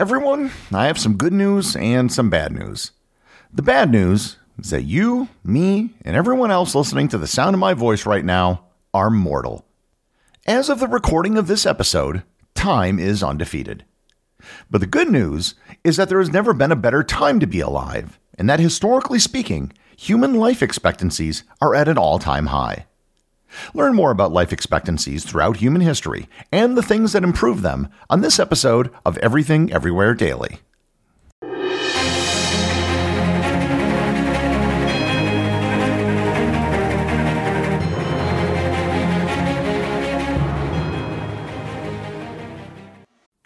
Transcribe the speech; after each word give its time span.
Everyone, 0.00 0.50
I 0.72 0.86
have 0.86 0.98
some 0.98 1.18
good 1.18 1.34
news 1.34 1.76
and 1.76 2.10
some 2.10 2.30
bad 2.30 2.52
news. 2.52 2.92
The 3.52 3.60
bad 3.60 3.90
news 3.90 4.38
is 4.58 4.70
that 4.70 4.84
you, 4.84 5.28
me, 5.44 5.90
and 6.06 6.16
everyone 6.16 6.50
else 6.50 6.74
listening 6.74 7.08
to 7.08 7.18
the 7.18 7.26
sound 7.26 7.52
of 7.52 7.60
my 7.60 7.74
voice 7.74 8.06
right 8.06 8.24
now 8.24 8.64
are 8.94 9.10
mortal. 9.10 9.66
As 10.46 10.70
of 10.70 10.80
the 10.80 10.88
recording 10.88 11.36
of 11.36 11.48
this 11.48 11.66
episode, 11.66 12.22
time 12.54 12.98
is 12.98 13.22
undefeated. 13.22 13.84
But 14.70 14.80
the 14.80 14.86
good 14.86 15.10
news 15.10 15.54
is 15.84 15.98
that 15.98 16.08
there 16.08 16.20
has 16.20 16.32
never 16.32 16.54
been 16.54 16.72
a 16.72 16.76
better 16.76 17.02
time 17.02 17.38
to 17.38 17.46
be 17.46 17.60
alive, 17.60 18.18
and 18.38 18.48
that 18.48 18.58
historically 18.58 19.18
speaking, 19.18 19.70
human 19.98 20.32
life 20.32 20.62
expectancies 20.62 21.44
are 21.60 21.74
at 21.74 21.88
an 21.88 21.98
all 21.98 22.18
time 22.18 22.46
high. 22.46 22.86
Learn 23.74 23.94
more 23.94 24.10
about 24.10 24.32
life 24.32 24.52
expectancies 24.52 25.24
throughout 25.24 25.58
human 25.58 25.82
history 25.82 26.28
and 26.52 26.76
the 26.76 26.82
things 26.82 27.12
that 27.12 27.24
improve 27.24 27.62
them 27.62 27.88
on 28.08 28.20
this 28.20 28.38
episode 28.38 28.90
of 29.04 29.18
Everything 29.18 29.72
Everywhere 29.72 30.14
Daily. 30.14 30.60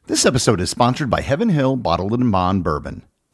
This 0.06 0.26
episode 0.26 0.60
is 0.60 0.70
sponsored 0.70 1.10
by 1.10 1.22
Heaven 1.22 1.48
Hill 1.48 1.76
Bottled 1.76 2.12
in 2.12 2.30
Bond 2.30 2.62
Bourbon. 2.62 3.02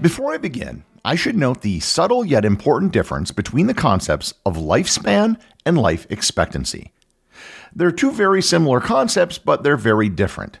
Before 0.00 0.32
I 0.32 0.38
begin, 0.38 0.84
I 1.04 1.14
should 1.14 1.36
note 1.36 1.62
the 1.62 1.80
subtle 1.80 2.24
yet 2.24 2.44
important 2.44 2.92
difference 2.92 3.30
between 3.30 3.66
the 3.66 3.74
concepts 3.74 4.34
of 4.44 4.56
lifespan 4.56 5.40
and 5.64 5.78
life 5.78 6.06
expectancy. 6.10 6.92
They're 7.74 7.92
two 7.92 8.12
very 8.12 8.42
similar 8.42 8.80
concepts, 8.80 9.38
but 9.38 9.62
they're 9.62 9.76
very 9.76 10.08
different. 10.08 10.58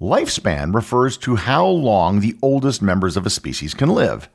Lifespan 0.00 0.74
refers 0.74 1.16
to 1.18 1.36
how 1.36 1.66
long 1.66 2.20
the 2.20 2.36
oldest 2.42 2.80
members 2.80 3.16
of 3.16 3.26
a 3.26 3.30
species 3.30 3.74
can 3.74 3.88
live. 3.88 4.28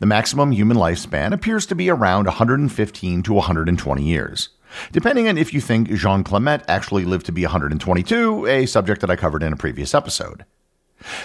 The 0.00 0.06
maximum 0.06 0.52
human 0.52 0.76
lifespan 0.76 1.32
appears 1.32 1.66
to 1.66 1.74
be 1.74 1.88
around 1.88 2.26
115 2.26 3.22
to 3.22 3.32
120 3.32 4.02
years, 4.02 4.48
depending 4.92 5.28
on 5.28 5.38
if 5.38 5.52
you 5.54 5.60
think 5.60 5.88
Jeanne 5.90 6.24
Calment 6.24 6.62
actually 6.68 7.04
lived 7.04 7.26
to 7.26 7.32
be 7.32 7.42
122, 7.42 8.46
a 8.46 8.66
subject 8.66 9.00
that 9.00 9.10
I 9.10 9.16
covered 9.16 9.42
in 9.42 9.52
a 9.52 9.56
previous 9.56 9.94
episode. 9.94 10.44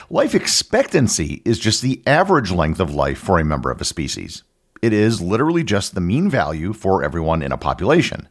Life 0.10 0.36
expectancy 0.36 1.42
is 1.46 1.60
just 1.60 1.82
the 1.82 2.02
average 2.06 2.52
length 2.52 2.80
of 2.80 2.94
life 2.94 3.18
for 3.18 3.40
a 3.40 3.46
member 3.46 3.72
of 3.72 3.82
a 3.82 3.86
species. 3.86 4.44
It 4.82 4.94
is 4.94 5.22
literally 5.22 5.64
just 5.64 5.96
the 5.96 6.02
mean 6.02 6.30
value 6.30 6.74
for 6.74 7.04
everyone 7.04 7.42
in 7.42 7.52
a 7.52 7.58
population. 7.58 8.28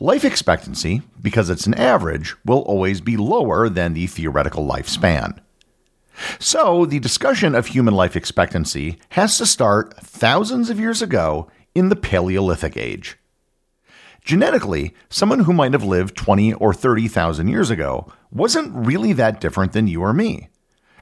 Life 0.00 0.24
expectancy, 0.24 1.02
because 1.20 1.48
it's 1.50 1.66
an 1.66 1.74
average, 1.74 2.34
will 2.44 2.60
always 2.62 3.00
be 3.00 3.16
lower 3.16 3.68
than 3.68 3.94
the 3.94 4.06
theoretical 4.06 4.66
lifespan. 4.66 5.38
So, 6.38 6.84
the 6.84 6.98
discussion 6.98 7.54
of 7.54 7.68
human 7.68 7.94
life 7.94 8.16
expectancy 8.16 8.98
has 9.10 9.38
to 9.38 9.46
start 9.46 9.96
thousands 9.98 10.68
of 10.68 10.78
years 10.78 11.00
ago 11.00 11.50
in 11.74 11.88
the 11.88 11.96
Paleolithic 11.96 12.76
Age. 12.76 13.16
Genetically, 14.24 14.94
someone 15.08 15.40
who 15.40 15.52
might 15.52 15.72
have 15.72 15.84
lived 15.84 16.16
20 16.16 16.54
or 16.54 16.72
30,000 16.72 17.48
years 17.48 17.70
ago 17.70 18.10
wasn't 18.30 18.74
really 18.74 19.12
that 19.12 19.40
different 19.40 19.72
than 19.72 19.88
you 19.88 20.00
or 20.00 20.12
me. 20.12 20.48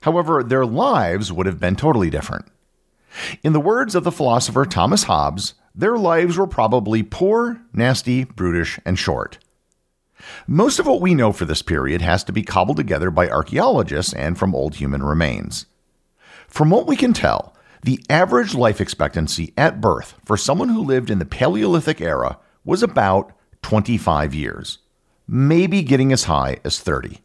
However, 0.03 0.42
their 0.42 0.64
lives 0.64 1.30
would 1.30 1.47
have 1.47 1.60
been 1.60 1.76
totally 1.76 2.09
different. 2.09 2.47
In 3.42 3.53
the 3.53 3.60
words 3.60 3.94
of 3.94 4.04
the 4.04 4.12
philosopher 4.12 4.64
Thomas 4.64 5.04
Hobbes, 5.04 5.54
their 5.75 5.98
lives 5.98 6.38
were 6.38 6.47
probably 6.47 7.03
poor, 7.03 7.60
nasty, 7.72 8.25
brutish, 8.25 8.80
and 8.86 8.98
short. 8.98 9.38
Most 10.47 10.78
of 10.78 10.86
what 10.86 11.00
we 11.00 11.14
know 11.14 11.32
for 11.32 11.44
this 11.44 11.62
period 11.62 12.00
has 12.03 12.25
to 12.25 12.32
be 12.32 12.42
cobbled 12.42 12.76
together 12.76 13.10
by 13.10 13.28
archaeologists 13.28 14.12
and 14.14 14.38
from 14.38 14.54
old 14.54 14.76
human 14.76 15.03
remains. 15.03 15.66
From 16.48 16.70
what 16.70 16.86
we 16.86 16.97
can 16.97 17.12
tell, 17.12 17.54
the 17.82 18.03
average 18.10 18.54
life 18.54 18.80
expectancy 18.80 19.53
at 19.56 19.80
birth 19.80 20.14
for 20.25 20.36
someone 20.36 20.70
who 20.70 20.82
lived 20.82 21.10
in 21.10 21.19
the 21.19 21.25
Paleolithic 21.25 22.00
era 22.00 22.38
was 22.65 22.82
about 22.82 23.32
25 23.62 24.34
years, 24.34 24.78
maybe 25.26 25.82
getting 25.82 26.12
as 26.12 26.25
high 26.25 26.59
as 26.65 26.81
30. 26.81 27.21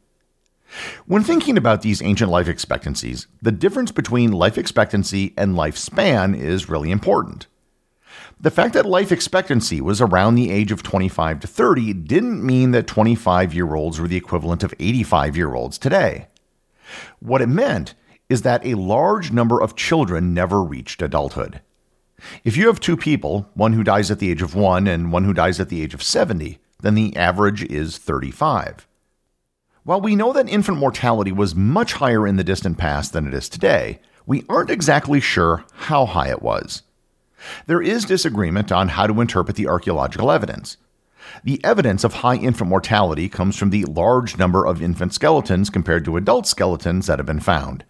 When 1.06 1.24
thinking 1.24 1.58
about 1.58 1.82
these 1.82 2.02
ancient 2.02 2.32
life 2.32 2.48
expectancies, 2.48 3.28
the 3.42 3.52
difference 3.52 3.92
between 3.92 4.32
life 4.32 4.58
expectancy 4.58 5.34
and 5.38 5.56
lifespan 5.56 6.38
is 6.38 6.70
really 6.70 6.92
important. 6.92 7.48
The 8.40 8.52
fact 8.52 8.74
that 8.74 8.86
life 8.86 9.12
expectancy 9.12 9.80
was 9.80 10.02
around 10.02 10.36
the 10.36 10.52
age 10.52 10.72
of 10.72 10.84
25 10.84 11.40
to 11.42 11.48
30 11.48 11.94
didn't 11.94 12.46
mean 12.46 12.72
that 12.72 12.88
25 12.88 13.54
year 13.54 13.76
olds 13.76 14.00
were 14.00 14.08
the 14.08 14.18
equivalent 14.18 14.64
of 14.64 14.74
85 14.80 15.38
year 15.38 15.54
olds 15.54 15.78
today. 15.78 16.28
What 17.20 17.42
it 17.42 17.48
meant 17.48 17.94
is 18.30 18.42
that 18.42 18.66
a 18.66 18.76
large 18.76 19.32
number 19.32 19.62
of 19.62 19.76
children 19.76 20.34
never 20.34 20.62
reached 20.62 21.02
adulthood. 21.02 21.62
If 22.44 22.58
you 22.58 22.68
have 22.68 22.80
two 22.80 22.98
people, 22.98 23.50
one 23.54 23.74
who 23.74 23.84
dies 23.84 24.10
at 24.10 24.20
the 24.20 24.32
age 24.32 24.42
of 24.42 24.56
1 24.56 24.88
and 24.88 25.12
one 25.12 25.26
who 25.26 25.34
dies 25.34 25.60
at 25.60 25.70
the 25.70 25.82
age 25.82 25.94
of 25.94 26.04
70, 26.04 26.60
then 26.82 26.96
the 26.96 27.16
average 27.16 27.64
is 27.64 27.98
35. 27.98 28.88
While 29.84 30.02
we 30.02 30.16
know 30.16 30.34
that 30.34 30.50
infant 30.50 30.80
mortality 30.80 31.32
was 31.32 31.56
much 31.56 31.94
higher 31.94 32.26
in 32.26 32.38
the 32.38 32.44
distant 32.44 32.78
past 32.78 33.14
than 33.14 33.28
it 33.28 33.34
is 33.34 33.48
today, 33.48 34.00
we 34.26 34.44
aren't 34.50 34.72
exactly 34.72 35.20
sure 35.20 35.64
how 35.74 36.06
high 36.06 36.30
it 36.30 36.42
was. 36.42 36.82
There 37.68 37.82
is 37.82 38.06
disagreement 38.06 38.72
on 38.72 38.90
how 38.90 39.06
to 39.08 39.22
interpret 39.22 39.56
the 39.56 39.68
archaeological 39.68 40.32
evidence. 40.32 40.78
The 41.44 41.64
evidence 41.64 42.04
of 42.04 42.16
high 42.16 42.38
infant 42.38 42.70
mortality 42.70 43.30
comes 43.30 43.58
from 43.58 43.70
the 43.70 43.86
large 43.86 44.38
number 44.38 44.66
of 44.66 44.82
infant 44.82 45.14
skeletons 45.14 45.70
compared 45.70 46.06
to 46.06 46.18
adult 46.18 46.48
skeletons 46.48 47.08
that 47.08 47.20
have 47.20 47.26
been 47.26 47.40
found. 47.40 47.84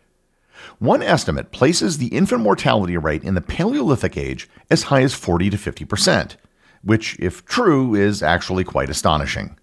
One 0.79 1.01
estimate 1.01 1.51
places 1.51 1.97
the 1.97 2.07
infant 2.07 2.41
mortality 2.41 2.97
rate 2.97 3.23
in 3.23 3.35
the 3.35 3.41
Paleolithic 3.41 4.17
age 4.17 4.49
as 4.69 4.83
high 4.83 5.01
as 5.01 5.13
40 5.13 5.49
to 5.51 5.57
50 5.57 5.85
percent, 5.85 6.37
which, 6.83 7.17
if 7.19 7.45
true, 7.45 7.95
is 7.95 8.21
actually 8.23 8.63
quite 8.63 8.89
astonishing. 8.89 9.57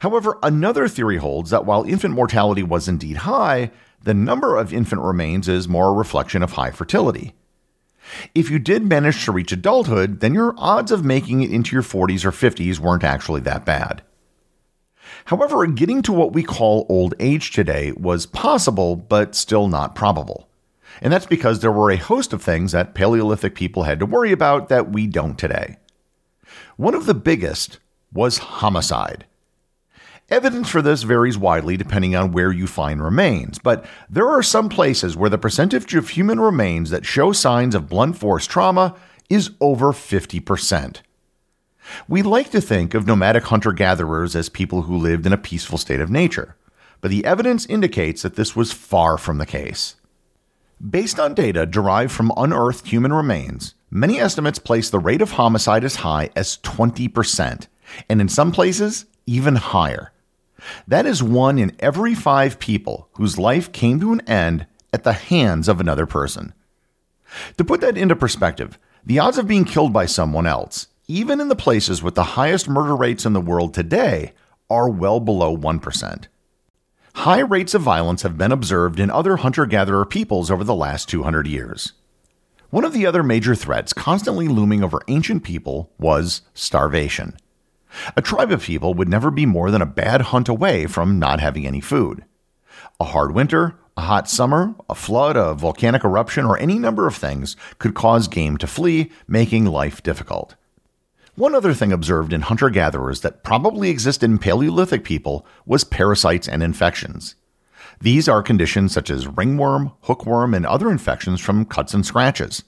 However, 0.00 0.38
another 0.42 0.88
theory 0.88 1.18
holds 1.18 1.50
that 1.50 1.66
while 1.66 1.84
infant 1.84 2.14
mortality 2.14 2.62
was 2.62 2.88
indeed 2.88 3.18
high, 3.18 3.70
the 4.02 4.14
number 4.14 4.56
of 4.56 4.72
infant 4.72 5.02
remains 5.02 5.48
is 5.48 5.68
more 5.68 5.90
a 5.90 5.92
reflection 5.92 6.42
of 6.42 6.52
high 6.52 6.70
fertility. 6.70 7.34
If 8.34 8.50
you 8.50 8.58
did 8.58 8.84
manage 8.84 9.24
to 9.24 9.32
reach 9.32 9.52
adulthood, 9.52 10.20
then 10.20 10.32
your 10.32 10.54
odds 10.56 10.92
of 10.92 11.04
making 11.04 11.42
it 11.42 11.50
into 11.50 11.74
your 11.74 11.82
40s 11.82 12.24
or 12.24 12.30
50s 12.30 12.78
weren't 12.78 13.04
actually 13.04 13.40
that 13.42 13.64
bad. 13.64 14.02
However, 15.26 15.66
getting 15.66 16.02
to 16.02 16.12
what 16.12 16.32
we 16.32 16.42
call 16.42 16.86
old 16.88 17.14
age 17.18 17.52
today 17.52 17.92
was 17.92 18.26
possible, 18.26 18.96
but 18.96 19.34
still 19.34 19.68
not 19.68 19.94
probable. 19.94 20.48
And 21.00 21.12
that's 21.12 21.26
because 21.26 21.60
there 21.60 21.72
were 21.72 21.90
a 21.90 21.96
host 21.96 22.32
of 22.32 22.42
things 22.42 22.72
that 22.72 22.94
Paleolithic 22.94 23.54
people 23.54 23.82
had 23.82 23.98
to 23.98 24.06
worry 24.06 24.32
about 24.32 24.68
that 24.68 24.92
we 24.92 25.06
don't 25.06 25.38
today. 25.38 25.76
One 26.76 26.94
of 26.94 27.06
the 27.06 27.14
biggest 27.14 27.78
was 28.12 28.38
homicide. 28.38 29.26
Evidence 30.28 30.68
for 30.68 30.82
this 30.82 31.04
varies 31.04 31.38
widely 31.38 31.76
depending 31.76 32.16
on 32.16 32.32
where 32.32 32.50
you 32.50 32.66
find 32.66 33.02
remains, 33.02 33.60
but 33.60 33.84
there 34.10 34.28
are 34.28 34.42
some 34.42 34.68
places 34.68 35.16
where 35.16 35.30
the 35.30 35.38
percentage 35.38 35.94
of 35.94 36.08
human 36.08 36.40
remains 36.40 36.90
that 36.90 37.06
show 37.06 37.30
signs 37.30 37.76
of 37.76 37.88
blunt 37.88 38.18
force 38.18 38.46
trauma 38.46 38.96
is 39.30 39.50
over 39.60 39.92
50%. 39.92 41.00
We 42.08 42.22
like 42.22 42.50
to 42.50 42.60
think 42.60 42.94
of 42.94 43.06
nomadic 43.06 43.44
hunter 43.44 43.72
gatherers 43.72 44.34
as 44.34 44.48
people 44.48 44.82
who 44.82 44.96
lived 44.96 45.26
in 45.26 45.32
a 45.32 45.38
peaceful 45.38 45.78
state 45.78 46.00
of 46.00 46.10
nature, 46.10 46.56
but 47.00 47.10
the 47.10 47.24
evidence 47.24 47.66
indicates 47.66 48.22
that 48.22 48.36
this 48.36 48.56
was 48.56 48.72
far 48.72 49.18
from 49.18 49.38
the 49.38 49.46
case. 49.46 49.96
Based 50.78 51.18
on 51.18 51.34
data 51.34 51.64
derived 51.64 52.12
from 52.12 52.32
unearthed 52.36 52.86
human 52.86 53.12
remains, 53.12 53.74
many 53.90 54.20
estimates 54.20 54.58
place 54.58 54.90
the 54.90 54.98
rate 54.98 55.22
of 55.22 55.32
homicide 55.32 55.84
as 55.84 55.96
high 55.96 56.30
as 56.36 56.58
20%, 56.58 57.66
and 58.10 58.20
in 58.20 58.28
some 58.28 58.52
places, 58.52 59.06
even 59.26 59.56
higher. 59.56 60.12
That 60.86 61.06
is 61.06 61.22
one 61.22 61.58
in 61.58 61.76
every 61.78 62.14
five 62.14 62.58
people 62.58 63.08
whose 63.12 63.38
life 63.38 63.72
came 63.72 64.00
to 64.00 64.12
an 64.12 64.20
end 64.22 64.66
at 64.92 65.04
the 65.04 65.12
hands 65.12 65.68
of 65.68 65.80
another 65.80 66.06
person. 66.06 66.52
To 67.56 67.64
put 67.64 67.80
that 67.80 67.96
into 67.96 68.16
perspective, 68.16 68.78
the 69.04 69.18
odds 69.18 69.38
of 69.38 69.46
being 69.46 69.64
killed 69.64 69.92
by 69.92 70.06
someone 70.06 70.46
else, 70.46 70.88
even 71.08 71.40
in 71.40 71.48
the 71.48 71.56
places 71.56 72.02
with 72.02 72.14
the 72.14 72.34
highest 72.34 72.68
murder 72.68 72.96
rates 72.96 73.24
in 73.24 73.32
the 73.32 73.40
world 73.40 73.72
today, 73.72 74.32
are 74.68 74.88
well 74.88 75.20
below 75.20 75.56
1%. 75.56 76.26
High 77.14 77.40
rates 77.40 77.74
of 77.74 77.82
violence 77.82 78.22
have 78.22 78.36
been 78.36 78.52
observed 78.52 79.00
in 79.00 79.10
other 79.10 79.36
hunter 79.36 79.66
gatherer 79.66 80.04
peoples 80.04 80.50
over 80.50 80.64
the 80.64 80.74
last 80.74 81.08
200 81.08 81.46
years. 81.46 81.92
One 82.70 82.84
of 82.84 82.92
the 82.92 83.06
other 83.06 83.22
major 83.22 83.54
threats 83.54 83.92
constantly 83.92 84.48
looming 84.48 84.82
over 84.82 85.00
ancient 85.08 85.44
people 85.44 85.92
was 85.98 86.42
starvation. 86.52 87.36
A 88.16 88.22
tribe 88.22 88.50
of 88.50 88.64
people 88.64 88.92
would 88.94 89.08
never 89.08 89.30
be 89.30 89.46
more 89.46 89.70
than 89.70 89.80
a 89.80 89.86
bad 89.86 90.20
hunt 90.22 90.48
away 90.48 90.86
from 90.86 91.18
not 91.18 91.40
having 91.40 91.66
any 91.66 91.80
food. 91.80 92.24
A 93.00 93.04
hard 93.04 93.32
winter, 93.32 93.78
a 93.96 94.02
hot 94.02 94.28
summer, 94.28 94.74
a 94.90 94.94
flood, 94.94 95.36
a 95.36 95.54
volcanic 95.54 96.04
eruption, 96.04 96.44
or 96.44 96.58
any 96.58 96.78
number 96.78 97.06
of 97.06 97.16
things 97.16 97.56
could 97.78 97.94
cause 97.94 98.28
game 98.28 98.56
to 98.58 98.66
flee, 98.66 99.10
making 99.26 99.64
life 99.64 100.02
difficult. 100.02 100.56
One 101.36 101.54
other 101.54 101.74
thing 101.74 101.92
observed 101.92 102.32
in 102.32 102.40
hunter 102.40 102.70
gatherers 102.70 103.20
that 103.20 103.44
probably 103.44 103.90
existed 103.90 104.30
in 104.30 104.38
Paleolithic 104.38 105.04
people 105.04 105.46
was 105.66 105.84
parasites 105.84 106.48
and 106.48 106.62
infections. 106.62 107.34
These 108.00 108.26
are 108.26 108.42
conditions 108.42 108.92
such 108.92 109.10
as 109.10 109.26
ringworm, 109.26 109.92
hookworm, 110.02 110.54
and 110.54 110.64
other 110.64 110.90
infections 110.90 111.42
from 111.42 111.66
cuts 111.66 111.92
and 111.92 112.06
scratches. 112.06 112.64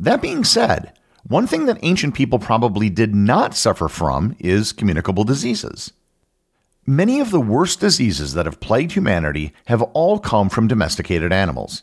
That 0.00 0.20
being 0.20 0.42
said, 0.42 0.92
one 1.22 1.46
thing 1.46 1.66
that 1.66 1.78
ancient 1.82 2.14
people 2.14 2.40
probably 2.40 2.90
did 2.90 3.14
not 3.14 3.54
suffer 3.54 3.86
from 3.86 4.34
is 4.40 4.72
communicable 4.72 5.22
diseases. 5.22 5.92
Many 6.84 7.20
of 7.20 7.30
the 7.30 7.40
worst 7.40 7.78
diseases 7.78 8.34
that 8.34 8.46
have 8.46 8.60
plagued 8.60 8.92
humanity 8.92 9.52
have 9.66 9.82
all 9.82 10.18
come 10.18 10.48
from 10.48 10.66
domesticated 10.66 11.32
animals. 11.32 11.82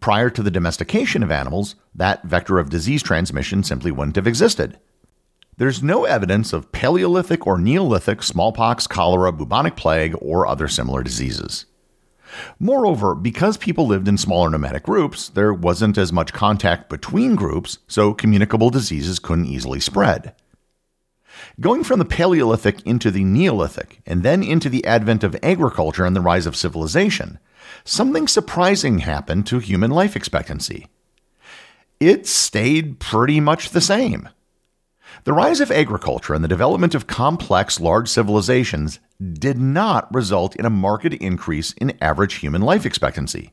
Prior 0.00 0.30
to 0.30 0.42
the 0.42 0.50
domestication 0.50 1.22
of 1.22 1.30
animals, 1.30 1.76
that 1.94 2.24
vector 2.24 2.58
of 2.58 2.70
disease 2.70 3.02
transmission 3.02 3.62
simply 3.62 3.92
wouldn't 3.92 4.16
have 4.16 4.26
existed. 4.26 4.78
There's 5.60 5.82
no 5.82 6.06
evidence 6.06 6.54
of 6.54 6.72
Paleolithic 6.72 7.46
or 7.46 7.58
Neolithic 7.58 8.22
smallpox, 8.22 8.86
cholera, 8.86 9.30
bubonic 9.30 9.76
plague, 9.76 10.16
or 10.18 10.46
other 10.46 10.68
similar 10.68 11.02
diseases. 11.02 11.66
Moreover, 12.58 13.14
because 13.14 13.58
people 13.58 13.86
lived 13.86 14.08
in 14.08 14.16
smaller 14.16 14.48
nomadic 14.48 14.84
groups, 14.84 15.28
there 15.28 15.52
wasn't 15.52 15.98
as 15.98 16.14
much 16.14 16.32
contact 16.32 16.88
between 16.88 17.34
groups, 17.34 17.76
so 17.86 18.14
communicable 18.14 18.70
diseases 18.70 19.18
couldn't 19.18 19.48
easily 19.48 19.80
spread. 19.80 20.34
Going 21.60 21.84
from 21.84 21.98
the 21.98 22.06
Paleolithic 22.06 22.80
into 22.86 23.10
the 23.10 23.24
Neolithic, 23.24 24.00
and 24.06 24.22
then 24.22 24.42
into 24.42 24.70
the 24.70 24.86
advent 24.86 25.22
of 25.22 25.36
agriculture 25.42 26.06
and 26.06 26.16
the 26.16 26.22
rise 26.22 26.46
of 26.46 26.56
civilization, 26.56 27.38
something 27.84 28.28
surprising 28.28 29.00
happened 29.00 29.46
to 29.48 29.58
human 29.58 29.90
life 29.90 30.16
expectancy. 30.16 30.86
It 32.00 32.26
stayed 32.26 32.98
pretty 32.98 33.40
much 33.40 33.68
the 33.68 33.82
same. 33.82 34.30
The 35.24 35.32
rise 35.32 35.60
of 35.60 35.70
agriculture 35.70 36.34
and 36.34 36.42
the 36.42 36.48
development 36.48 36.94
of 36.94 37.06
complex, 37.06 37.80
large 37.80 38.08
civilizations 38.08 39.00
did 39.20 39.58
not 39.58 40.12
result 40.14 40.56
in 40.56 40.64
a 40.64 40.70
marked 40.70 41.04
increase 41.06 41.72
in 41.74 41.96
average 42.00 42.34
human 42.34 42.62
life 42.62 42.86
expectancy. 42.86 43.52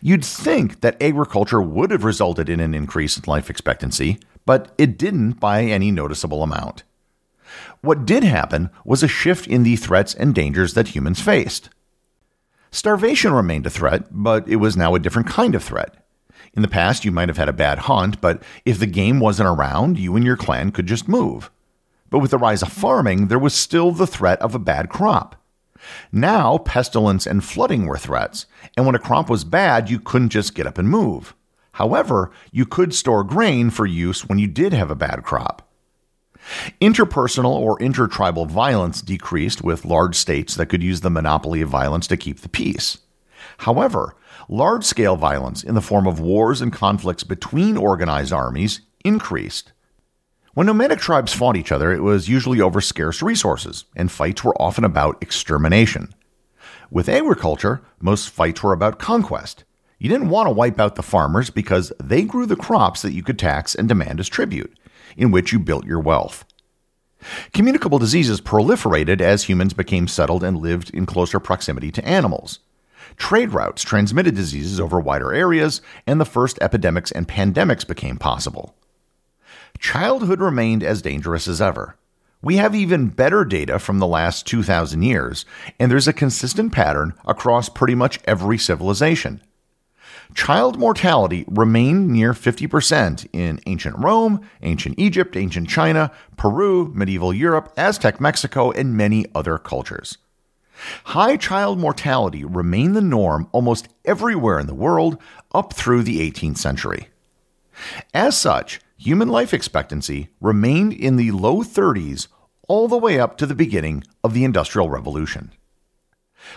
You'd 0.00 0.24
think 0.24 0.80
that 0.80 1.00
agriculture 1.02 1.62
would 1.62 1.90
have 1.90 2.04
resulted 2.04 2.48
in 2.48 2.60
an 2.60 2.74
increase 2.74 3.16
in 3.16 3.24
life 3.26 3.48
expectancy, 3.48 4.18
but 4.44 4.74
it 4.76 4.98
didn't 4.98 5.32
by 5.40 5.62
any 5.62 5.90
noticeable 5.90 6.42
amount. 6.42 6.82
What 7.80 8.04
did 8.04 8.24
happen 8.24 8.70
was 8.84 9.02
a 9.02 9.08
shift 9.08 9.46
in 9.46 9.62
the 9.62 9.76
threats 9.76 10.14
and 10.14 10.34
dangers 10.34 10.74
that 10.74 10.88
humans 10.88 11.20
faced. 11.20 11.70
Starvation 12.70 13.32
remained 13.32 13.66
a 13.66 13.70
threat, 13.70 14.06
but 14.10 14.48
it 14.48 14.56
was 14.56 14.76
now 14.76 14.94
a 14.94 14.98
different 14.98 15.28
kind 15.28 15.54
of 15.54 15.62
threat. 15.62 16.01
In 16.54 16.62
the 16.62 16.68
past, 16.68 17.04
you 17.04 17.12
might 17.12 17.28
have 17.28 17.38
had 17.38 17.48
a 17.48 17.52
bad 17.52 17.80
hunt, 17.80 18.20
but 18.20 18.42
if 18.64 18.78
the 18.78 18.86
game 18.86 19.20
wasn't 19.20 19.48
around, 19.48 19.98
you 19.98 20.16
and 20.16 20.24
your 20.24 20.36
clan 20.36 20.70
could 20.70 20.86
just 20.86 21.08
move. 21.08 21.50
But 22.10 22.18
with 22.18 22.30
the 22.30 22.38
rise 22.38 22.62
of 22.62 22.72
farming, 22.72 23.28
there 23.28 23.38
was 23.38 23.54
still 23.54 23.90
the 23.90 24.06
threat 24.06 24.40
of 24.40 24.54
a 24.54 24.58
bad 24.58 24.88
crop. 24.88 25.36
Now, 26.12 26.58
pestilence 26.58 27.26
and 27.26 27.42
flooding 27.42 27.86
were 27.86 27.98
threats, 27.98 28.46
and 28.76 28.86
when 28.86 28.94
a 28.94 29.00
crop 29.00 29.28
was 29.28 29.44
bad, 29.44 29.90
you 29.90 29.98
couldn't 29.98 30.28
just 30.28 30.54
get 30.54 30.66
up 30.66 30.78
and 30.78 30.88
move. 30.88 31.34
However, 31.72 32.30
you 32.50 32.66
could 32.66 32.94
store 32.94 33.24
grain 33.24 33.70
for 33.70 33.86
use 33.86 34.26
when 34.28 34.38
you 34.38 34.46
did 34.46 34.72
have 34.72 34.90
a 34.90 34.94
bad 34.94 35.22
crop. 35.22 35.68
Interpersonal 36.80 37.54
or 37.54 37.80
intertribal 37.80 38.46
violence 38.46 39.00
decreased 39.00 39.62
with 39.62 39.84
large 39.84 40.16
states 40.16 40.54
that 40.56 40.66
could 40.66 40.82
use 40.82 41.00
the 41.00 41.10
monopoly 41.10 41.60
of 41.60 41.68
violence 41.68 42.06
to 42.08 42.16
keep 42.16 42.40
the 42.40 42.48
peace. 42.48 42.98
However, 43.58 44.16
large 44.52 44.84
scale 44.84 45.16
violence 45.16 45.64
in 45.64 45.74
the 45.74 45.80
form 45.80 46.06
of 46.06 46.20
wars 46.20 46.60
and 46.60 46.72
conflicts 46.72 47.24
between 47.24 47.78
organized 47.78 48.34
armies 48.34 48.82
increased. 49.02 49.72
When 50.52 50.66
nomadic 50.66 50.98
tribes 50.98 51.32
fought 51.32 51.56
each 51.56 51.72
other, 51.72 51.90
it 51.90 52.02
was 52.02 52.28
usually 52.28 52.60
over 52.60 52.82
scarce 52.82 53.22
resources, 53.22 53.86
and 53.96 54.12
fights 54.12 54.44
were 54.44 54.60
often 54.60 54.84
about 54.84 55.22
extermination. 55.22 56.12
With 56.90 57.08
agriculture, 57.08 57.80
most 57.98 58.28
fights 58.28 58.62
were 58.62 58.74
about 58.74 58.98
conquest. 58.98 59.64
You 59.98 60.10
didn't 60.10 60.28
want 60.28 60.48
to 60.48 60.52
wipe 60.52 60.78
out 60.78 60.96
the 60.96 61.02
farmers 61.02 61.48
because 61.48 61.90
they 62.02 62.22
grew 62.22 62.44
the 62.44 62.54
crops 62.54 63.00
that 63.00 63.14
you 63.14 63.22
could 63.22 63.38
tax 63.38 63.74
and 63.74 63.88
demand 63.88 64.20
as 64.20 64.28
tribute, 64.28 64.78
in 65.16 65.30
which 65.30 65.52
you 65.52 65.58
built 65.58 65.86
your 65.86 66.00
wealth. 66.00 66.44
Communicable 67.54 67.98
diseases 67.98 68.42
proliferated 68.42 69.22
as 69.22 69.44
humans 69.44 69.72
became 69.72 70.06
settled 70.06 70.44
and 70.44 70.58
lived 70.58 70.90
in 70.90 71.06
closer 71.06 71.40
proximity 71.40 71.90
to 71.90 72.04
animals. 72.04 72.58
Trade 73.16 73.52
routes 73.52 73.82
transmitted 73.82 74.34
diseases 74.34 74.80
over 74.80 75.00
wider 75.00 75.32
areas, 75.32 75.80
and 76.06 76.20
the 76.20 76.24
first 76.24 76.58
epidemics 76.60 77.10
and 77.12 77.28
pandemics 77.28 77.86
became 77.86 78.16
possible 78.16 78.74
childhood 79.82 80.40
remained 80.40 80.84
as 80.84 81.02
dangerous 81.02 81.48
as 81.48 81.60
ever. 81.60 81.96
We 82.40 82.56
have 82.56 82.74
even 82.74 83.08
better 83.08 83.44
data 83.44 83.78
from 83.78 83.98
the 83.98 84.06
last 84.06 84.46
2,000 84.46 85.02
years, 85.02 85.44
and 85.78 85.90
there's 85.90 86.08
a 86.08 86.12
consistent 86.12 86.72
pattern 86.72 87.14
across 87.24 87.68
pretty 87.68 87.94
much 87.94 88.20
every 88.24 88.58
civilization. 88.58 89.42
Child 90.34 90.78
mortality 90.78 91.44
remained 91.48 92.08
near 92.08 92.32
50% 92.32 93.28
in 93.32 93.60
ancient 93.66 93.98
Rome, 93.98 94.40
ancient 94.62 94.98
Egypt, 94.98 95.36
ancient 95.36 95.68
China, 95.68 96.10
Peru, 96.36 96.90
medieval 96.94 97.34
Europe, 97.34 97.72
Aztec 97.76 98.20
Mexico, 98.20 98.70
and 98.70 98.96
many 98.96 99.26
other 99.34 99.58
cultures. 99.58 100.16
High 101.04 101.36
child 101.36 101.78
mortality 101.78 102.44
remained 102.44 102.96
the 102.96 103.00
norm 103.00 103.48
almost 103.52 103.88
everywhere 104.04 104.58
in 104.58 104.66
the 104.66 104.74
world 104.74 105.18
up 105.54 105.72
through 105.72 106.02
the 106.02 106.30
18th 106.30 106.58
century. 106.58 107.08
As 108.14 108.36
such, 108.36 108.80
human 108.96 109.28
life 109.28 109.52
expectancy 109.54 110.28
remained 110.40 110.92
in 110.92 111.16
the 111.16 111.30
low 111.30 111.62
30s 111.62 112.28
all 112.68 112.88
the 112.88 112.96
way 112.96 113.18
up 113.18 113.36
to 113.38 113.46
the 113.46 113.54
beginning 113.54 114.04
of 114.22 114.34
the 114.34 114.44
Industrial 114.44 114.88
Revolution. 114.88 115.52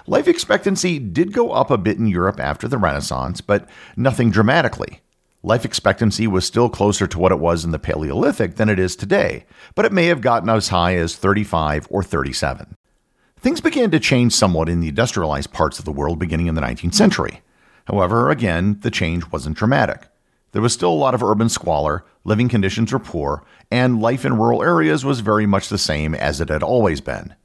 Life 0.08 0.28
expectancy 0.28 1.00
did 1.00 1.34
go 1.34 1.52
up 1.52 1.70
a 1.70 1.78
bit 1.78 1.98
in 1.98 2.08
Europe 2.08 2.40
after 2.40 2.68
the 2.68 2.78
Renaissance, 2.78 3.42
but 3.42 3.70
nothing 3.96 4.32
dramatically. 4.32 5.02
Life 5.44 5.64
expectancy 5.64 6.26
was 6.26 6.46
still 6.46 6.70
closer 6.70 7.06
to 7.06 7.20
what 7.20 7.32
it 7.32 7.40
was 7.40 7.64
in 7.64 7.72
the 7.72 7.78
Paleolithic 7.78 8.56
than 8.56 8.68
it 8.68 8.80
is 8.80 8.96
today, 8.96 9.46
but 9.76 9.86
it 9.86 9.92
may 9.92 10.08
have 10.08 10.22
gotten 10.22 10.50
as 10.50 10.70
high 10.70 10.96
as 10.96 11.16
35 11.16 11.88
or 11.92 12.02
37. 12.02 12.75
Things 13.46 13.62
began 13.62 13.92
to 13.92 14.00
change 14.00 14.34
somewhat 14.34 14.70
in 14.70 14.80
the 14.80 14.88
industrialized 14.88 15.54
parts 15.54 15.78
of 15.78 15.86
the 15.86 15.92
world 15.92 16.18
beginning 16.18 16.48
in 16.48 16.56
the 16.56 16.62
19th 16.62 16.96
century. 16.96 17.44
However, 17.86 18.32
again, 18.32 18.80
the 18.82 18.90
change 18.90 19.32
wasn't 19.32 19.56
dramatic. 19.56 20.08
There 20.52 20.64
was 20.64 20.74
still 20.74 20.90
a 20.90 20.96
lot 20.96 21.14
of 21.14 21.22
urban 21.22 21.50
squalor, 21.50 22.04
living 22.24 22.50
conditions 22.50 22.92
were 22.92 22.98
poor, 22.98 23.46
and 23.70 24.02
life 24.02 24.25
in 24.25 24.40
rural 24.40 24.64
areas 24.64 25.06
was 25.06 25.20
very 25.20 25.46
much 25.46 25.70
the 25.70 25.78
same 25.78 26.16
as 26.16 26.42
it 26.42 26.50
had 26.50 26.64
always 26.64 27.02
been. 27.02 27.36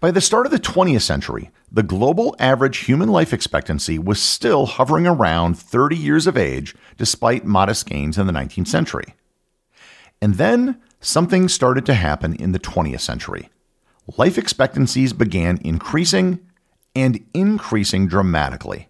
By 0.00 0.12
the 0.12 0.22
start 0.22 0.46
of 0.46 0.52
the 0.52 0.58
20th 0.58 1.02
century, 1.02 1.50
the 1.70 1.82
global 1.82 2.34
average 2.38 2.78
human 2.78 3.10
life 3.10 3.34
expectancy 3.34 3.98
was 3.98 4.18
still 4.18 4.64
hovering 4.64 5.06
around 5.06 5.58
30 5.58 5.94
years 5.94 6.26
of 6.26 6.38
age, 6.38 6.74
despite 6.96 7.44
modest 7.44 7.84
gains 7.84 8.16
in 8.16 8.26
the 8.26 8.32
19th 8.32 8.68
century. 8.68 9.14
And 10.22 10.36
then 10.36 10.80
something 11.02 11.50
started 11.50 11.84
to 11.84 11.92
happen 11.92 12.34
in 12.34 12.52
the 12.52 12.58
20th 12.58 13.00
century. 13.00 13.50
Life 14.16 14.38
expectancies 14.38 15.12
began 15.12 15.58
increasing 15.64 16.38
and 16.94 17.24
increasing 17.34 18.06
dramatically. 18.06 18.88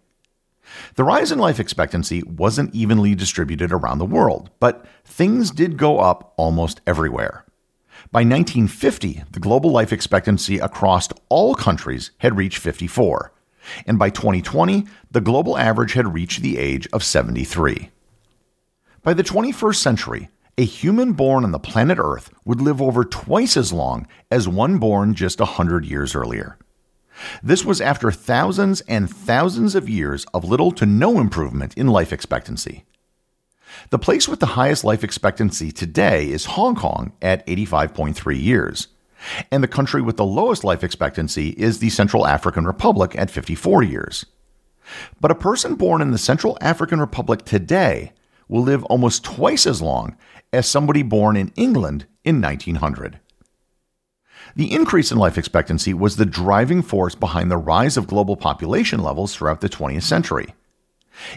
The 0.96 1.04
rise 1.04 1.32
in 1.32 1.38
life 1.38 1.58
expectancy 1.58 2.22
wasn't 2.22 2.74
evenly 2.74 3.14
distributed 3.14 3.72
around 3.72 3.98
the 3.98 4.04
world, 4.04 4.50
but 4.60 4.84
things 5.04 5.50
did 5.50 5.78
go 5.78 6.00
up 6.00 6.34
almost 6.36 6.82
everywhere. 6.86 7.46
By 8.12 8.20
1950, 8.20 9.24
the 9.30 9.40
global 9.40 9.70
life 9.70 9.92
expectancy 9.92 10.58
across 10.58 11.08
all 11.30 11.54
countries 11.54 12.10
had 12.18 12.36
reached 12.36 12.58
54, 12.58 13.32
and 13.86 13.98
by 13.98 14.10
2020, 14.10 14.86
the 15.10 15.22
global 15.22 15.56
average 15.56 15.94
had 15.94 16.12
reached 16.12 16.42
the 16.42 16.58
age 16.58 16.86
of 16.92 17.02
73. 17.02 17.90
By 19.02 19.14
the 19.14 19.24
21st 19.24 19.76
century, 19.76 20.28
a 20.58 20.64
human 20.64 21.12
born 21.12 21.44
on 21.44 21.50
the 21.50 21.58
planet 21.58 21.98
Earth 22.00 22.30
would 22.46 22.62
live 22.62 22.80
over 22.80 23.04
twice 23.04 23.58
as 23.58 23.74
long 23.74 24.06
as 24.30 24.48
one 24.48 24.78
born 24.78 25.14
just 25.14 25.38
100 25.38 25.84
years 25.84 26.14
earlier. 26.14 26.56
This 27.42 27.62
was 27.62 27.80
after 27.80 28.10
thousands 28.10 28.80
and 28.82 29.10
thousands 29.10 29.74
of 29.74 29.88
years 29.88 30.24
of 30.32 30.44
little 30.44 30.72
to 30.72 30.86
no 30.86 31.18
improvement 31.18 31.74
in 31.74 31.88
life 31.88 32.10
expectancy. 32.10 32.84
The 33.90 33.98
place 33.98 34.28
with 34.28 34.40
the 34.40 34.46
highest 34.46 34.82
life 34.82 35.04
expectancy 35.04 35.70
today 35.72 36.30
is 36.30 36.46
Hong 36.46 36.74
Kong 36.74 37.12
at 37.20 37.46
85.3 37.46 38.42
years, 38.42 38.88
and 39.50 39.62
the 39.62 39.68
country 39.68 40.00
with 40.00 40.16
the 40.16 40.24
lowest 40.24 40.64
life 40.64 40.82
expectancy 40.82 41.50
is 41.50 41.80
the 41.80 41.90
Central 41.90 42.26
African 42.26 42.66
Republic 42.66 43.14
at 43.16 43.30
54 43.30 43.82
years. 43.82 44.24
But 45.20 45.30
a 45.30 45.34
person 45.34 45.74
born 45.74 46.00
in 46.00 46.12
the 46.12 46.18
Central 46.18 46.56
African 46.62 47.00
Republic 47.00 47.44
today 47.44 48.12
will 48.48 48.62
live 48.62 48.84
almost 48.84 49.24
twice 49.24 49.66
as 49.66 49.82
long 49.82 50.16
as 50.52 50.66
somebody 50.66 51.02
born 51.02 51.36
in 51.36 51.52
England 51.56 52.06
in 52.24 52.40
1900. 52.40 53.20
The 54.54 54.72
increase 54.72 55.10
in 55.10 55.18
life 55.18 55.36
expectancy 55.36 55.92
was 55.92 56.16
the 56.16 56.24
driving 56.24 56.82
force 56.82 57.14
behind 57.14 57.50
the 57.50 57.56
rise 57.56 57.96
of 57.96 58.06
global 58.06 58.36
population 58.36 59.02
levels 59.02 59.34
throughout 59.34 59.60
the 59.60 59.68
20th 59.68 60.02
century. 60.02 60.54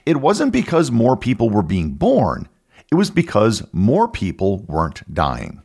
It 0.05 0.17
wasn't 0.17 0.53
because 0.53 0.91
more 0.91 1.17
people 1.17 1.49
were 1.49 1.63
being 1.63 1.91
born, 1.91 2.47
it 2.91 2.95
was 2.95 3.11
because 3.11 3.63
more 3.71 4.07
people 4.07 4.59
weren't 4.67 5.13
dying. 5.13 5.61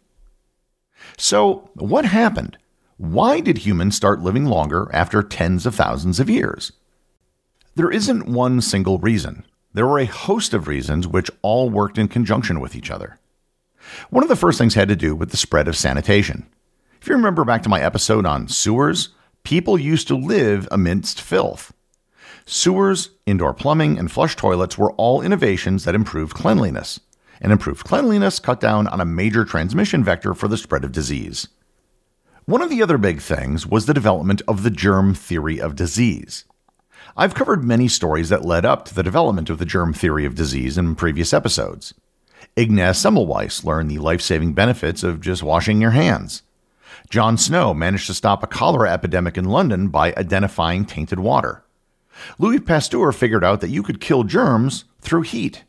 So, 1.16 1.70
what 1.74 2.04
happened? 2.04 2.58
Why 2.96 3.40
did 3.40 3.58
humans 3.58 3.96
start 3.96 4.20
living 4.20 4.46
longer 4.46 4.88
after 4.92 5.22
tens 5.22 5.66
of 5.66 5.74
thousands 5.74 6.20
of 6.20 6.30
years? 6.30 6.72
There 7.74 7.90
isn't 7.90 8.28
one 8.28 8.60
single 8.60 8.98
reason. 8.98 9.44
There 9.74 9.86
were 9.86 9.98
a 9.98 10.06
host 10.06 10.54
of 10.54 10.68
reasons 10.68 11.08
which 11.08 11.30
all 11.42 11.68
worked 11.68 11.98
in 11.98 12.06
conjunction 12.06 12.60
with 12.60 12.76
each 12.76 12.92
other. 12.92 13.18
One 14.08 14.22
of 14.22 14.28
the 14.28 14.36
first 14.36 14.56
things 14.56 14.74
had 14.74 14.88
to 14.88 14.96
do 14.96 15.16
with 15.16 15.30
the 15.30 15.36
spread 15.36 15.66
of 15.66 15.76
sanitation. 15.76 16.46
If 17.00 17.08
you 17.08 17.16
remember 17.16 17.44
back 17.44 17.62
to 17.64 17.68
my 17.68 17.80
episode 17.80 18.24
on 18.24 18.48
sewers, 18.48 19.10
people 19.42 19.76
used 19.78 20.06
to 20.08 20.16
live 20.16 20.68
amidst 20.70 21.20
filth. 21.20 21.74
Sewers, 22.46 23.10
indoor 23.26 23.52
plumbing, 23.52 23.98
and 23.98 24.12
flush 24.12 24.36
toilets 24.36 24.78
were 24.78 24.92
all 24.92 25.20
innovations 25.20 25.84
that 25.84 25.94
improved 25.94 26.34
cleanliness, 26.34 27.00
and 27.40 27.50
improved 27.50 27.84
cleanliness 27.84 28.38
cut 28.38 28.60
down 28.60 28.86
on 28.86 29.00
a 29.00 29.04
major 29.04 29.44
transmission 29.44 30.04
vector 30.04 30.34
for 30.34 30.46
the 30.46 30.56
spread 30.56 30.84
of 30.84 30.92
disease. 30.92 31.48
One 32.44 32.62
of 32.62 32.70
the 32.70 32.82
other 32.82 32.98
big 32.98 33.20
things 33.20 33.66
was 33.66 33.86
the 33.86 33.94
development 33.94 34.40
of 34.46 34.62
the 34.62 34.70
germ 34.70 35.14
theory 35.14 35.60
of 35.60 35.74
disease. 35.74 36.44
I've 37.16 37.34
covered 37.34 37.62
many 37.62 37.86
stories 37.86 38.28
that 38.30 38.44
led 38.44 38.64
up 38.64 38.84
to 38.86 38.94
the 38.94 39.04
development 39.04 39.48
of 39.48 39.58
the 39.58 39.64
germ 39.64 39.92
theory 39.92 40.24
of 40.24 40.34
disease 40.34 40.76
in 40.76 40.96
previous 40.96 41.32
episodes. 41.32 41.94
Ignaz 42.56 42.98
Semmelweis 42.98 43.64
learned 43.64 43.88
the 43.88 43.98
life 43.98 44.20
saving 44.20 44.52
benefits 44.52 45.04
of 45.04 45.20
just 45.20 45.40
washing 45.40 45.80
your 45.80 45.92
hands. 45.92 46.42
John 47.10 47.38
Snow 47.38 47.72
managed 47.72 48.08
to 48.08 48.14
stop 48.14 48.42
a 48.42 48.48
cholera 48.48 48.90
epidemic 48.90 49.38
in 49.38 49.44
London 49.44 49.88
by 49.88 50.12
identifying 50.16 50.84
tainted 50.84 51.20
water. 51.20 51.62
Louis 52.38 52.58
Pasteur 52.58 53.12
figured 53.12 53.44
out 53.44 53.60
that 53.60 53.70
you 53.70 53.84
could 53.84 54.00
kill 54.00 54.24
germs 54.24 54.84
through 55.00 55.22
heat. 55.22 55.62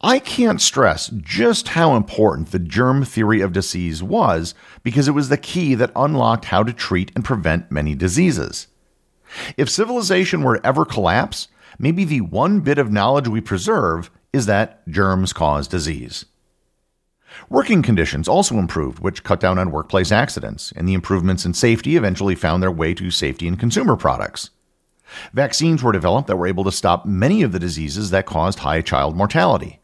I 0.00 0.18
can't 0.18 0.60
stress 0.60 1.08
just 1.08 1.68
how 1.68 1.96
important 1.96 2.50
the 2.50 2.58
germ 2.58 3.04
theory 3.04 3.42
of 3.42 3.52
disease 3.52 4.02
was 4.02 4.54
because 4.82 5.06
it 5.06 5.12
was 5.12 5.28
the 5.28 5.36
key 5.36 5.74
that 5.74 5.92
unlocked 5.94 6.46
how 6.46 6.62
to 6.62 6.72
treat 6.72 7.12
and 7.14 7.24
prevent 7.24 7.70
many 7.70 7.94
diseases. 7.94 8.68
If 9.56 9.70
civilization 9.70 10.42
were 10.42 10.58
to 10.58 10.66
ever 10.66 10.84
collapse, 10.84 11.48
maybe 11.78 12.04
the 12.04 12.20
one 12.20 12.60
bit 12.60 12.78
of 12.78 12.92
knowledge 12.92 13.28
we 13.28 13.40
preserve 13.40 14.10
is 14.32 14.46
that 14.46 14.86
germs 14.88 15.32
cause 15.32 15.68
disease. 15.68 16.24
Working 17.48 17.82
conditions 17.82 18.28
also 18.28 18.58
improved, 18.58 18.98
which 18.98 19.24
cut 19.24 19.40
down 19.40 19.58
on 19.58 19.70
workplace 19.70 20.12
accidents, 20.12 20.72
and 20.72 20.88
the 20.88 20.94
improvements 20.94 21.44
in 21.44 21.54
safety 21.54 21.96
eventually 21.96 22.34
found 22.34 22.62
their 22.62 22.70
way 22.70 22.92
to 22.94 23.10
safety 23.10 23.46
in 23.46 23.56
consumer 23.56 23.96
products. 23.96 24.50
Vaccines 25.32 25.82
were 25.82 25.92
developed 25.92 26.28
that 26.28 26.36
were 26.36 26.46
able 26.46 26.64
to 26.64 26.72
stop 26.72 27.06
many 27.06 27.42
of 27.42 27.52
the 27.52 27.58
diseases 27.58 28.10
that 28.10 28.26
caused 28.26 28.60
high 28.60 28.80
child 28.80 29.16
mortality. 29.16 29.80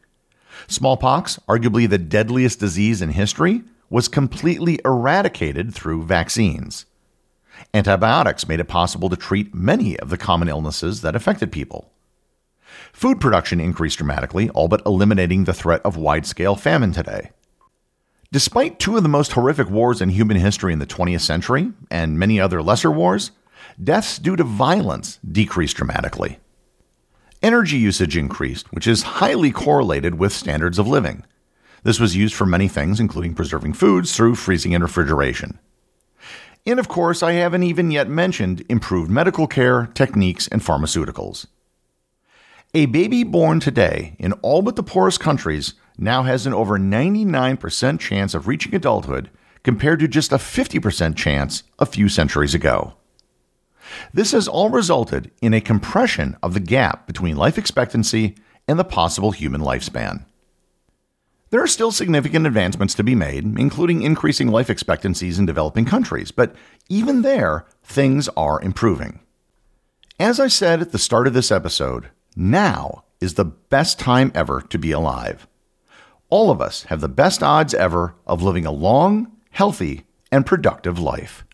Smallpox, 0.67 1.39
arguably 1.47 1.89
the 1.89 1.97
deadliest 1.97 2.59
disease 2.59 3.01
in 3.01 3.09
history, 3.09 3.63
was 3.89 4.07
completely 4.07 4.79
eradicated 4.83 5.73
through 5.73 6.03
vaccines. 6.03 6.85
Antibiotics 7.73 8.47
made 8.47 8.59
it 8.59 8.67
possible 8.67 9.09
to 9.09 9.15
treat 9.15 9.53
many 9.53 9.99
of 9.99 10.09
the 10.09 10.17
common 10.17 10.49
illnesses 10.49 11.01
that 11.01 11.15
affected 11.15 11.51
people. 11.51 11.91
Food 12.93 13.19
production 13.19 13.59
increased 13.59 13.97
dramatically, 13.97 14.49
all 14.49 14.67
but 14.67 14.81
eliminating 14.85 15.43
the 15.43 15.53
threat 15.53 15.81
of 15.83 15.97
wide 15.97 16.25
scale 16.25 16.55
famine 16.55 16.91
today. 16.91 17.31
Despite 18.31 18.79
two 18.79 18.97
of 18.97 19.03
the 19.03 19.09
most 19.09 19.33
horrific 19.33 19.69
wars 19.69 20.01
in 20.01 20.09
human 20.09 20.37
history 20.37 20.73
in 20.73 20.79
the 20.79 20.85
20th 20.85 21.21
century, 21.21 21.71
and 21.89 22.19
many 22.19 22.39
other 22.39 22.61
lesser 22.61 22.91
wars, 22.91 23.31
deaths 23.81 24.17
due 24.17 24.35
to 24.35 24.43
violence 24.43 25.19
decreased 25.29 25.77
dramatically. 25.77 26.39
Energy 27.41 27.77
usage 27.77 28.17
increased, 28.17 28.71
which 28.73 28.87
is 28.87 29.03
highly 29.03 29.51
correlated 29.51 30.15
with 30.15 30.33
standards 30.33 30.79
of 30.79 30.87
living. 30.87 31.23
This 31.83 31.99
was 31.99 32.15
used 32.15 32.33
for 32.33 32.45
many 32.45 32.67
things, 32.67 32.99
including 32.99 33.35
preserving 33.35 33.73
foods 33.73 34.15
through 34.15 34.35
freezing 34.35 34.73
and 34.73 34.83
refrigeration. 34.83 35.59
And 36.67 36.81
of 36.81 36.89
course, 36.89 37.23
I 37.23 37.31
haven't 37.31 37.63
even 37.63 37.91
yet 37.91 38.09
mentioned 38.09 38.65
improved 38.67 39.09
medical 39.09 39.47
care, 39.47 39.85
techniques, 39.93 40.49
and 40.49 40.61
pharmaceuticals. 40.61 41.45
A 42.73 42.87
baby 42.87 43.23
born 43.23 43.61
today 43.61 44.17
in 44.19 44.33
all 44.33 44.61
but 44.61 44.75
the 44.75 44.83
poorest 44.83 45.21
countries 45.21 45.75
now 45.97 46.23
has 46.23 46.45
an 46.45 46.53
over 46.53 46.77
99% 46.77 47.99
chance 48.01 48.33
of 48.33 48.49
reaching 48.49 48.75
adulthood 48.75 49.29
compared 49.63 50.01
to 50.01 50.09
just 50.09 50.33
a 50.33 50.37
50% 50.37 51.15
chance 51.15 51.63
a 51.79 51.85
few 51.85 52.09
centuries 52.09 52.53
ago. 52.53 52.95
This 54.13 54.33
has 54.33 54.49
all 54.49 54.69
resulted 54.69 55.31
in 55.41 55.53
a 55.53 55.61
compression 55.61 56.35
of 56.43 56.53
the 56.53 56.59
gap 56.59 57.07
between 57.07 57.37
life 57.37 57.57
expectancy 57.57 58.35
and 58.67 58.77
the 58.77 58.83
possible 58.83 59.31
human 59.31 59.61
lifespan. 59.61 60.25
There 61.49 61.63
are 61.63 61.67
still 61.67 61.91
significant 61.91 62.45
advancements 62.45 62.93
to 62.95 63.03
be 63.03 63.15
made, 63.15 63.45
including 63.57 64.01
increasing 64.01 64.49
life 64.49 64.69
expectancies 64.69 65.39
in 65.39 65.45
developing 65.45 65.85
countries, 65.85 66.29
but 66.29 66.53
even 66.89 67.21
there, 67.21 67.65
things 67.83 68.27
are 68.35 68.61
improving. 68.61 69.21
As 70.19 70.41
I 70.41 70.47
said 70.47 70.81
at 70.81 70.91
the 70.91 70.99
start 70.99 71.25
of 71.25 71.33
this 71.33 71.51
episode, 71.51 72.09
now 72.35 73.05
is 73.21 73.35
the 73.35 73.45
best 73.45 73.97
time 73.97 74.31
ever 74.35 74.61
to 74.61 74.77
be 74.77 74.91
alive. 74.91 75.47
All 76.29 76.51
of 76.51 76.59
us 76.59 76.83
have 76.83 76.99
the 76.99 77.07
best 77.07 77.41
odds 77.41 77.73
ever 77.73 78.15
of 78.25 78.43
living 78.43 78.65
a 78.65 78.71
long, 78.71 79.31
healthy, 79.51 80.05
and 80.31 80.45
productive 80.45 80.99
life. 80.99 81.45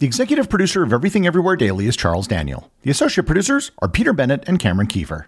The 0.00 0.06
executive 0.06 0.50
producer 0.50 0.82
of 0.82 0.92
Everything 0.92 1.26
Everywhere 1.26 1.56
Daily 1.56 1.86
is 1.86 1.96
Charles 1.96 2.26
Daniel. 2.26 2.70
The 2.82 2.90
associate 2.90 3.24
producers 3.24 3.70
are 3.78 3.88
Peter 3.88 4.12
Bennett 4.12 4.44
and 4.46 4.58
Cameron 4.58 4.88
Kieffer. 4.88 5.26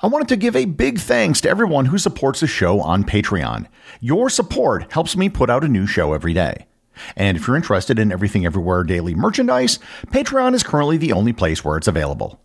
I 0.00 0.06
wanted 0.06 0.28
to 0.28 0.36
give 0.36 0.54
a 0.54 0.64
big 0.64 1.00
thanks 1.00 1.40
to 1.40 1.50
everyone 1.50 1.86
who 1.86 1.98
supports 1.98 2.38
the 2.38 2.46
show 2.46 2.80
on 2.80 3.02
Patreon. 3.02 3.66
Your 4.00 4.30
support 4.30 4.92
helps 4.92 5.16
me 5.16 5.28
put 5.28 5.50
out 5.50 5.64
a 5.64 5.68
new 5.68 5.88
show 5.88 6.12
every 6.12 6.32
day. 6.32 6.68
And 7.16 7.36
if 7.36 7.48
you're 7.48 7.56
interested 7.56 7.98
in 7.98 8.12
Everything 8.12 8.46
Everywhere 8.46 8.84
Daily 8.84 9.16
merchandise, 9.16 9.80
Patreon 10.06 10.54
is 10.54 10.62
currently 10.62 10.98
the 10.98 11.10
only 11.10 11.32
place 11.32 11.64
where 11.64 11.76
it's 11.76 11.88
available. 11.88 12.40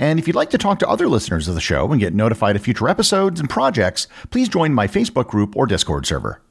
And 0.00 0.18
if 0.18 0.26
you'd 0.26 0.34
like 0.34 0.50
to 0.50 0.58
talk 0.58 0.80
to 0.80 0.88
other 0.88 1.06
listeners 1.06 1.46
of 1.46 1.54
the 1.54 1.60
show 1.60 1.92
and 1.92 2.00
get 2.00 2.12
notified 2.12 2.56
of 2.56 2.62
future 2.62 2.88
episodes 2.88 3.38
and 3.38 3.48
projects, 3.48 4.08
please 4.30 4.48
join 4.48 4.74
my 4.74 4.88
Facebook 4.88 5.28
group 5.28 5.54
or 5.54 5.66
Discord 5.66 6.06
server. 6.06 6.42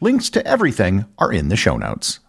Links 0.00 0.30
to 0.30 0.46
everything 0.46 1.06
are 1.18 1.32
in 1.32 1.48
the 1.48 1.56
show 1.56 1.76
notes. 1.76 2.20